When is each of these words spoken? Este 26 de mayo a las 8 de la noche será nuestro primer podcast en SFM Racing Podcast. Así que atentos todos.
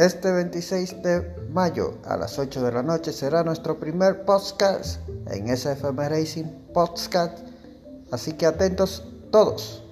Este 0.00 0.32
26 0.32 1.02
de 1.02 1.20
mayo 1.52 1.98
a 2.06 2.16
las 2.16 2.38
8 2.38 2.62
de 2.62 2.72
la 2.72 2.82
noche 2.82 3.12
será 3.12 3.44
nuestro 3.44 3.78
primer 3.78 4.24
podcast 4.24 4.98
en 5.26 5.54
SFM 5.54 6.08
Racing 6.08 6.46
Podcast. 6.72 7.40
Así 8.10 8.32
que 8.32 8.46
atentos 8.46 9.04
todos. 9.30 9.84